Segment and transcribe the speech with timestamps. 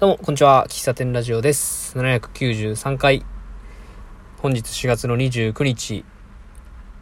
[0.00, 0.66] どうも、こんにちは。
[0.68, 1.96] 喫茶店ラジオです。
[1.96, 3.24] 793回。
[4.38, 6.04] 本日4月の29日、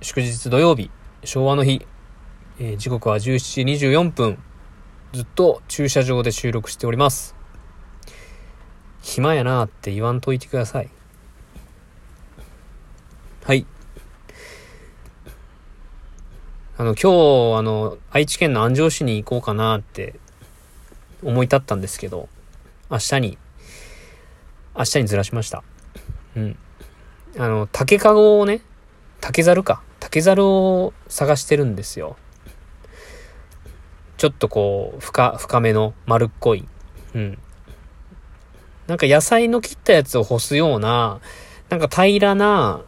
[0.02, 0.90] 祝日土曜日、
[1.24, 1.86] 昭和の日。
[2.60, 4.38] えー、時刻は17時24分。
[5.14, 7.34] ずっと駐車場で収録しております。
[9.00, 10.90] 暇やなーって言わんといてください。
[13.44, 13.64] はい。
[16.76, 20.20] あの、今日、あの、愛知県の安城市に行こうかなって
[21.22, 22.28] 思い立ったんですけど、
[22.92, 23.38] 明日に、
[24.76, 25.64] 明日にずらしました。
[26.36, 26.58] うん。
[27.38, 28.60] あの、竹かごをね、
[29.22, 29.82] 竹猿か。
[29.98, 32.18] 竹猿を探してるんですよ。
[34.18, 36.68] ちょっとこう、深、深めの丸っこい。
[37.14, 37.38] うん。
[38.86, 41.20] なんか野菜の切ったやつを干すような、
[41.70, 42.82] なんか平らな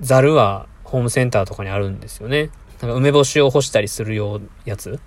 [0.00, 2.48] ザルはホームセンターとかにあるんですよね。
[2.80, 4.98] なんか梅干しを干したりするようやつ。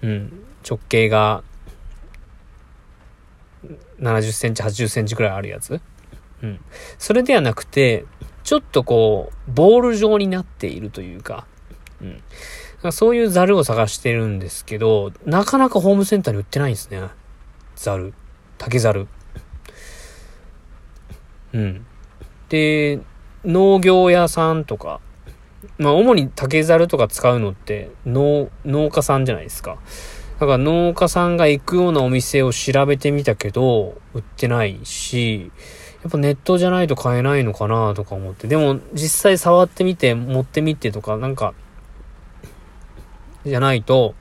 [0.00, 0.44] うん。
[0.66, 1.42] 直径が
[4.00, 5.80] 70センチ、80センチくらいあるやつ？
[6.42, 6.60] うん。
[6.98, 8.06] それではなくて、
[8.42, 11.46] ちょっとこう、ボール状になっているというか、
[12.00, 12.92] うん。
[12.92, 17.02] そういうザルを探してるんですけど、なかなかホームセンターに売ってないんですね。
[17.76, 18.14] ザル。
[18.56, 19.06] 竹ザル。
[21.52, 21.84] うん。
[22.48, 23.00] で、
[23.44, 25.00] 農業屋さんとか、
[25.76, 29.76] まあ主に竹ザルとか使うのって農、農家さんじゃないですか。
[30.40, 35.52] だから農家さんが行くようなお店を調べてみたけど、売ってないし、
[36.02, 38.48] やっぱネットじゃないと買えないのかなとか思って。
[38.48, 41.52] でも実際触ってみて、持ってみてとか、なんか、
[43.44, 44.14] じゃないと、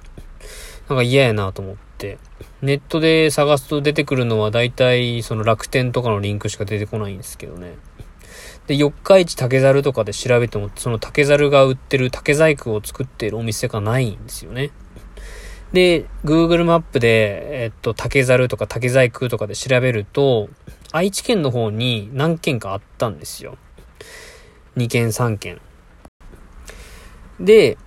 [0.90, 2.18] なんか嫌やなと思って。
[2.62, 7.78] ネットで探すと出てくるのは大体その楽天とかのリンクしか出てこないんですけどね。
[8.68, 14.72] で、四日市竹猿とかで調べても、その竹猿が売ってる竹細工を作っているお店がないんですよね。
[15.74, 20.50] で、Google マップで、えっと、竹猿とか竹細工とかで調べると、
[20.92, 23.58] 愛知県の方に何件かあったんですよ。
[24.78, 25.62] 2件3件。
[27.40, 27.78] で、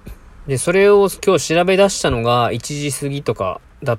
[0.47, 3.99] で、それを今日調べ出したのが1時過ぎとかだ、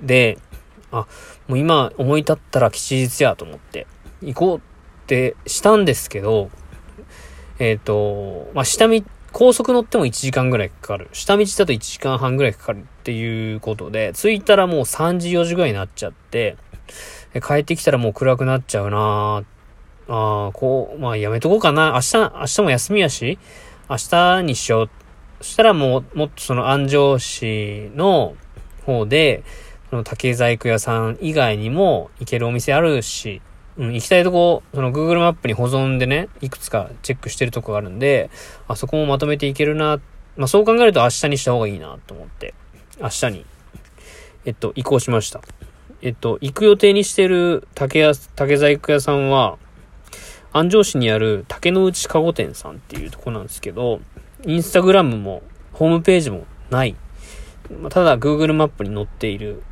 [0.00, 0.38] で、
[0.92, 1.06] あ、
[1.48, 3.86] もう今思い立ったら吉日やと思って、
[4.22, 4.60] 行こうっ
[5.06, 6.50] てしたんですけど、
[7.58, 11.08] えっ、ー、と、まあ、下見、高速乗っても1時間ぐらいかかる。
[11.12, 16.56] 下道だと1時間半ぐらいかかるっていうことで、着いたらもう3時4時ぐらいになっちゃって、
[17.46, 19.44] 帰ってきたらもう暗くなっちゃうな
[20.08, 21.92] ああ、こう、まあやめとこうかな。
[21.92, 23.38] 明日、明日も休みやし、
[23.90, 24.90] 明日にしよう。
[25.40, 28.34] そしたらもう、もっとその安城市の
[28.86, 29.44] 方で、
[29.90, 33.42] その竹細工屋さん以外にも行けるお店あるし、
[33.78, 38.28] うん、行きたいとこ、その Google マップに保存でね、いくつかチェックしてるとこがあるんで、
[38.66, 40.00] あそこもまとめていけるな。
[40.36, 42.54] まあそう考えると明日にした方がいいなと思って、
[43.00, 43.46] 明日に、
[44.44, 45.40] えっと、移行しました。
[46.02, 49.58] えっと、行く予定にしてる竹屋、竹細工屋さんは、
[50.52, 54.00] 安城市にある竹の内かご店さんっていうとこなんですけど、
[54.44, 56.96] インスタグラムも、ホームページもない。
[57.90, 59.62] ただ、Google マップに載っている。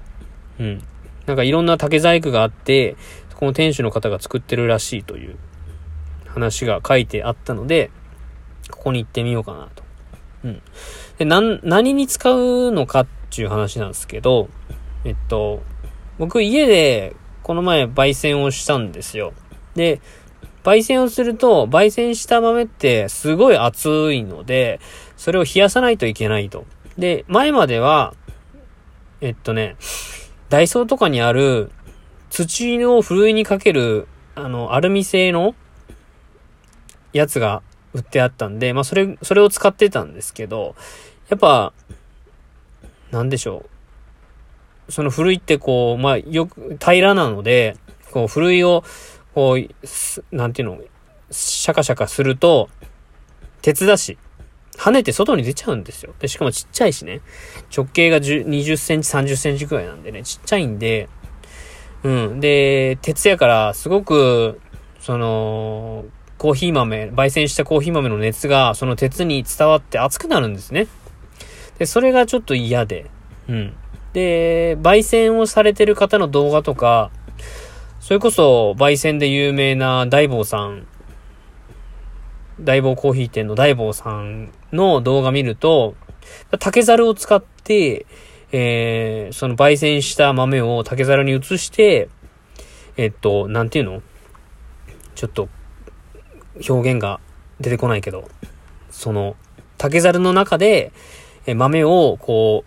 [0.61, 0.83] うん。
[1.27, 2.97] なんかいろんな竹細工があって、
[3.37, 5.37] この店主の方が作ってるらしいという
[6.27, 7.91] 話が書いてあったので、
[8.71, 9.85] ここに行ってみようかなと。
[10.45, 10.63] うん。
[11.19, 14.49] で、な、何に使うのかっていう話なんですけど、
[15.05, 15.63] えっと、
[16.19, 19.35] 僕家でこの前焙煎をしたんですよ。
[19.75, 20.01] で、
[20.65, 24.81] 焙煎をすると、焙煎した豆ってすごい熱いので、
[25.17, 26.65] それを冷やさないといけないと。
[26.99, 28.15] で、前までは、
[29.21, 29.77] えっとね、
[30.49, 31.71] ダイソーとかにある
[32.31, 35.55] 土のふるいにかける、あの、アルミ製の
[37.13, 37.63] やつが
[37.95, 40.75] 売ってあったんで、まあ、それ、それを使ってたんですけど、
[41.29, 41.73] やっぱ、
[43.11, 43.65] なんでしょ
[44.89, 44.93] う。
[44.93, 47.77] そのふるいってこう、まあ、よく、平らなので、
[48.11, 48.85] こう、ふるいを、
[49.35, 50.79] こう、なんていうの、
[51.31, 52.69] シャカシャカすると、
[53.63, 54.19] 鉄だし、
[54.77, 56.15] 跳ねて外に出ちゃうんですよ。
[56.19, 57.21] で、しかもちっちゃいしね。
[57.75, 61.09] 直径が20センチ、30センチくらいなんでね、ちっちゃいんで、
[62.07, 62.41] うん。
[62.41, 64.61] で、鉄やから、すごく、
[65.01, 66.05] その、
[66.39, 70.87] コーヒー豆、焙煎したコーヒー豆の熱が、その鉄に伝わって熱くなるんですね。
[71.79, 73.07] で、それがちょっと嫌で。
[73.49, 73.75] うん。
[74.13, 77.11] で、焙煎をされてる方の動画とか、
[77.99, 80.87] それこそ、焙煎で有名な大坊さん、
[82.61, 85.97] 大坊コーヒー店の大坊さんの動画見ると、
[86.61, 88.07] 竹猿を使って、
[88.53, 92.09] えー、その焙煎した豆を竹皿に移して、
[92.97, 94.03] えっと、なんていうの？
[95.15, 95.49] ちょっと、
[96.69, 97.21] 表現が
[97.61, 98.29] 出てこないけど、
[98.91, 99.37] その、
[99.79, 100.93] 竹皿の中で、
[101.47, 102.65] え豆を、こ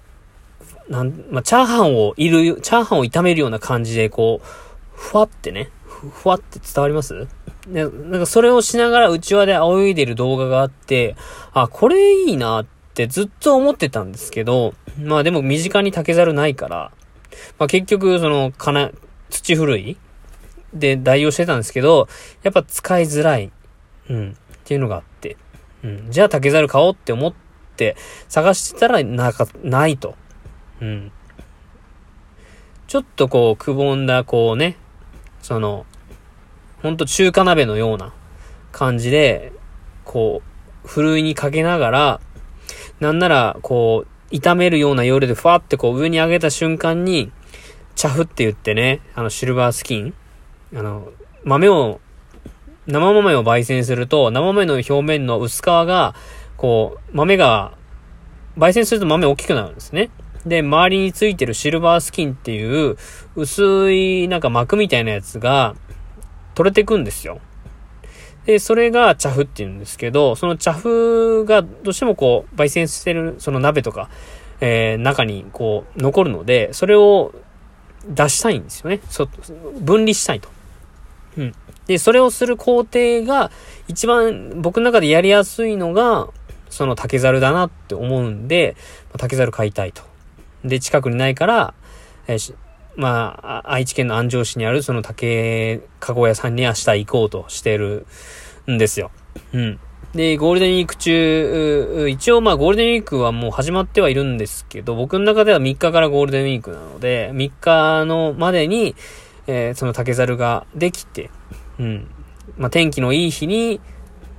[0.87, 4.47] う、なん、まあ、チャーハンをいる、チャーハンを炒めるような感じで、こう、
[4.95, 7.27] ふわってね、ふわって伝わります？
[7.67, 11.15] で、なんかそれをしながら内輪で泳いでる動画があって、
[11.53, 16.91] あ、これいいなってずっと思ってたんですけど、まあでも身近に竹猿ないから、
[17.57, 18.91] まあ結局その、かな、
[19.29, 19.97] 土古い
[20.73, 22.07] で代用してたんですけど、
[22.43, 23.51] やっぱ使いづらい。
[24.09, 24.31] うん。
[24.31, 25.37] っていうのがあって。
[25.83, 26.11] うん。
[26.11, 27.33] じゃあ竹猿買おうって思っ
[27.75, 27.95] て
[28.27, 30.15] 探してたらなか、ないと。
[30.81, 31.11] うん。
[32.87, 34.75] ちょっとこう、くぼんだ、こうね、
[35.41, 35.85] その、
[36.81, 38.13] ほんと中華鍋のような
[38.71, 39.51] 感じで、
[40.05, 40.41] こ
[40.83, 42.21] う、ふるいにかけながら、
[42.99, 47.31] なんなら、こう、炒めるような夜でふわってこう上に上げた瞬間に、
[47.95, 50.13] チャフって言ってね、あのシルバースキン、
[50.75, 51.11] あの、
[51.43, 51.99] 豆を、
[52.87, 56.15] 生豆を焙煎すると、生豆の表面の薄皮が、
[56.57, 57.73] こう、豆が、
[58.57, 60.09] 焙煎すると豆大きくなるんですね。
[60.45, 62.97] で、周りについてるシルバースキンっていう、
[63.35, 65.75] 薄いなんか膜みたいなやつが、
[66.55, 67.39] 取れてくんですよ。
[68.45, 74.09] で、それが茶フって言うんですけど、その茶フがどうしてもこう、焙煎してる、その鍋とか、
[74.61, 77.33] えー、中にこう、残るので、それを
[78.07, 79.01] 出したいんですよね。
[79.09, 79.27] そ、
[79.79, 80.49] 分離したいと。
[81.37, 81.55] うん。
[81.87, 83.51] で、それをする工程が、
[83.87, 86.27] 一番僕の中でやりやすいのが、
[86.69, 88.75] その竹猿だなって思うんで、
[89.17, 90.03] 竹猿買いたいと。
[90.63, 91.73] で、近くにないから、
[92.27, 92.55] えー、
[92.99, 98.05] まあ、愛知県の安城市にあるその竹かご屋さんに明日行こうとしてる
[98.69, 99.09] んですよ。
[99.53, 99.79] うん。
[100.13, 108.95] で、ゴールデンウィーク中、一応まあゴールデンウィークはもう始まってはいるんですけど、僕の中では3日からゴールデンウィークなので、3日のまでに、
[109.47, 111.29] えー、その竹猿ができて、
[111.79, 112.07] うん。
[112.57, 113.79] まあ天気のいい日に、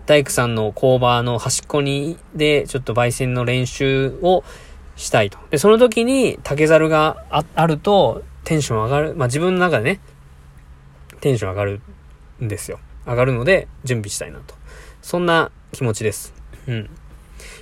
[0.04, 4.44] 大工さんの工場の端っこに、で、ちょっと焙煎の練習を
[4.96, 5.38] したいと。
[5.48, 9.14] で、その時に竹猿があると、テンション上がる。
[9.14, 10.00] まあ、自分の中でね、
[11.20, 11.80] テンション上がる
[12.42, 12.80] んですよ。
[13.06, 14.56] 上がるので、準備したいなと。
[15.02, 16.34] そんな気持ちです。
[16.66, 16.90] うん。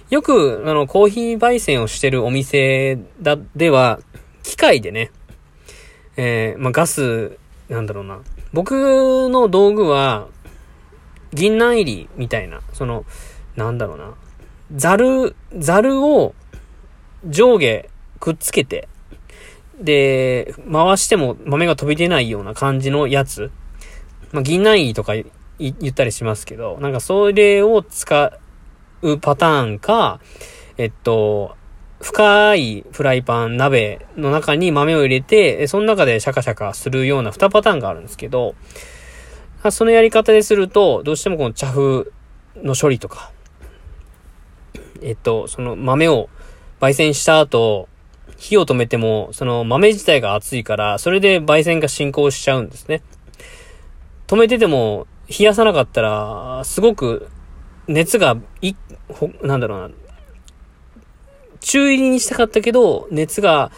[0.09, 4.01] よく、あの、コーヒー焙煎をしてるお店だ、では、
[4.43, 5.11] 機械でね、
[6.17, 7.37] えー、まあ、ガス、
[7.69, 8.23] なんだろうな。
[8.55, 10.29] 僕の道具は、
[11.35, 13.05] 銀杏入りみたいな、その、
[13.57, 14.15] なんだろうな。
[14.75, 16.35] ザル、ザルを
[17.29, 17.91] 上下
[18.21, 18.89] くっつけて、
[19.81, 23.51] で、回しても豆が飛び出ないような感じのやつ。
[24.33, 25.15] まあ、銀杏とか
[25.59, 28.33] 言ったりしますけど、なんかそれを使
[29.03, 30.21] うパターンか、
[30.77, 31.57] えっと、
[32.01, 38.55] 深いフライパン、鍋の中に豆を入れて、その中でシャカシャカするような2パターンがあるんですけど、
[39.71, 42.05] そのやり方ですると、どうしてもこの茶風
[42.57, 43.33] の処理とか、
[45.03, 46.29] えっと、その豆を
[46.81, 47.89] 焙煎した後、
[48.37, 53.03] 火を止めても、その豆自体が熱いから、それで焙煎が進行しちゃうんですね。
[54.27, 57.29] 止めてても、冷やさなかったら、すごく
[57.87, 58.75] 熱が、い、
[59.09, 59.91] ほ、なんだろうな、
[61.61, 63.73] 中入りにしたかったけど、熱が、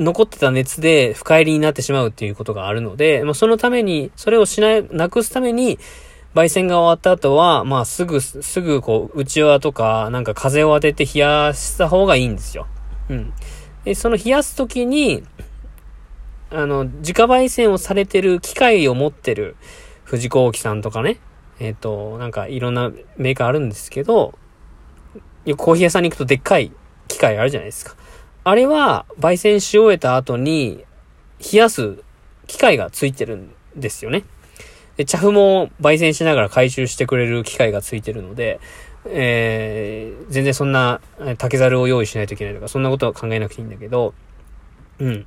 [0.00, 5.78] 残ってた熱で深入りになってしまうっていうことがあるので、まあ、そのために、それをしない、なくすために、
[6.34, 12.66] 焙煎が終わった後は、まあ、すぐ、すぐ、こう、内輪とか、なんか風を当てて冷やした方がいいんですよ。
[13.08, 13.32] うん。
[13.84, 15.22] で、その冷やすときに、
[16.50, 19.56] あの、自家焙煎をされてる機械を持ってる
[20.04, 21.18] 藤子機さんとかね、
[21.58, 24.38] えっ、ー、と、なんかいろんなメーカーあるんですけど、
[25.56, 26.72] コーヒー屋さんに行くとでっかい
[27.08, 27.96] 機械あるじゃないですか。
[28.44, 30.84] あれは、焙煎し終えた後に、
[31.40, 32.02] 冷やす
[32.46, 34.24] 機械がついてるんですよね。
[34.96, 38.60] で、茶粉も焙煎しながら回収してくれる機械がついてるので、
[39.06, 41.00] えー、全然そんな
[41.38, 44.14] 竹猿を用意しないといけないとか、そんなことは考えなくていいんだけど、
[44.98, 45.26] うん。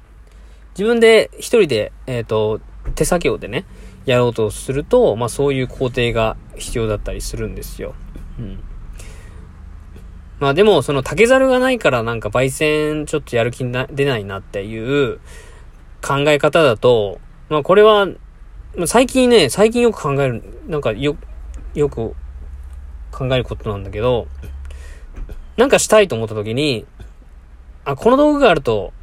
[0.71, 2.61] 自分で一人で、えっ、ー、と、
[2.95, 3.65] 手作業でね、
[4.05, 7.93] やろうとすると、まあそういう工程が必要だったりするんですよ。
[8.39, 8.63] うん。
[10.39, 15.19] まあでも、その竹猿がないからなんか焙煎ちょっとやる気な出ないなっていう
[16.01, 17.19] 考え方だと、
[17.49, 18.07] まあこれは、
[18.85, 21.17] 最近ね、最近よく考える、なんかよ、
[21.73, 22.15] よく
[23.17, 24.27] 考えることなんだけど、
[25.55, 26.85] なんかしたいと思った時に、
[27.83, 28.93] あ、この道具があると、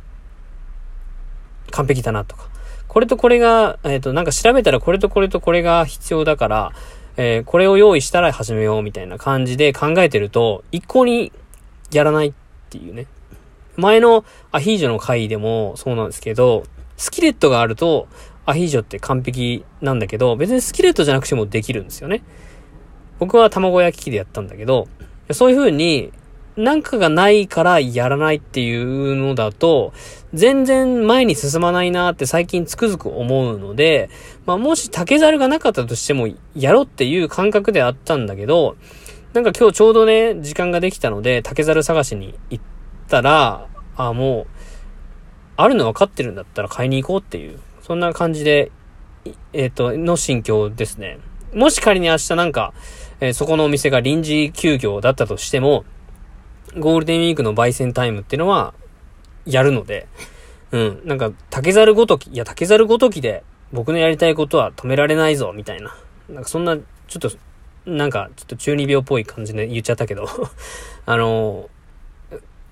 [1.70, 2.48] 完璧だなとか、
[2.86, 6.72] これとこれが、えっ、ー、と、なんか調べたらこれとこれとこれが必要だから、
[7.16, 11.32] えー、これを用意したら始めようみたいな感じで考えてると、一向に
[11.90, 12.32] やらないっ
[12.70, 13.06] ていうね。
[13.76, 16.64] 前のアヒージョの回でもそうなんですけど、
[16.96, 18.06] スキレットがあると、
[18.46, 22.22] アヒージョって完璧なんだけど、別にスキレットじゃなくてもできるんですよね。
[23.18, 24.88] 僕は卵焼き器でやったんだけど、
[25.32, 26.12] そういう風に、
[26.56, 29.92] なんかがないからやらないっていうのだと、
[30.32, 34.08] 全然前に進まないなって最近つくづく思うので、
[34.46, 38.76] まあもし竹猿がなかったとしても、やろうっていう感覚であったんだけど、
[39.32, 42.64] なんか今日ちょうどね、時間ができたので、竹猿探しに行っ
[43.08, 43.66] たら、
[43.96, 44.46] あ、もう、
[45.56, 48.70] あるの分かってるんだったら買いに行こうっていう、そんな感じで、
[49.52, 51.18] えっ、ー、と、の心境ですね。
[51.54, 52.74] もし仮に明日なんか、
[53.20, 55.84] えー、そこのお店が臨時休業だったとしても、
[56.76, 58.74] ゴールデンウィークの焙煎タイムっていうのは、
[59.46, 60.08] やるので、
[60.72, 65.96] うん、なんか、竹猿ごとき、いや、竹猿ごときで、僕のやりたいことは止められないぞ、みたいな。
[66.28, 66.82] なんかそんな、ちょ
[67.18, 67.30] っと、
[67.86, 70.26] なんか、ちょっと中二病っぽい感じで言っちゃったけど
[71.06, 71.70] あの、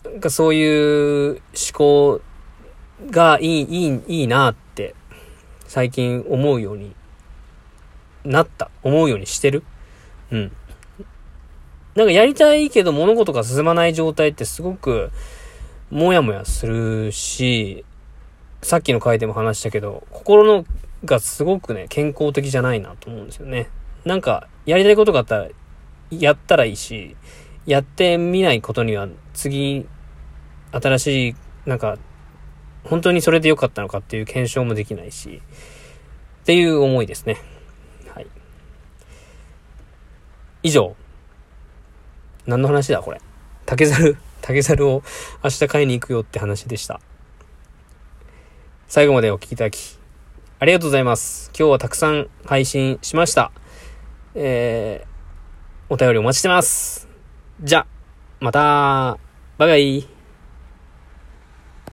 [0.05, 1.41] なんかそういう思
[1.73, 2.21] 考
[3.11, 4.97] がいい、いい、いいなって、
[5.67, 6.95] 最近思うように
[8.25, 8.71] なった。
[8.83, 9.63] 思うようにしてる。
[10.31, 10.53] うん。
[11.95, 15.11] なんかやりたいけど物事が進まない状態ってすごく、
[15.91, 17.85] もやもやするし、
[18.63, 20.65] さっきの回でも話したけど、心の
[21.05, 23.69] がすごくね、健康的じゃないなと思うんですよね。
[24.05, 25.49] なんか、やりたいことがあったら、
[26.11, 27.17] やったらいいし、
[27.67, 29.87] やってみないことには、次、
[30.73, 31.35] 新しい、
[31.67, 31.99] なんか、
[32.85, 35.43] 本当にそれで良かったのかっていう検証もできないし、
[36.43, 37.39] っていう思いですね。
[38.15, 38.27] はい。
[40.63, 40.95] 以上、
[42.47, 43.21] 何の話だこれ。
[43.67, 45.03] 竹猿、竹猿を
[45.43, 47.01] 明日買いに行くよって話でした。
[48.89, 49.99] 最後までお聴きいただき、
[50.59, 51.51] ありがとうございます。
[51.59, 53.53] 今日はたくさん配信しました。
[54.35, 57.09] えー、お便りお待ちしてます。
[57.61, 57.87] じゃ、
[58.41, 59.19] また、
[59.59, 60.12] バイバイ。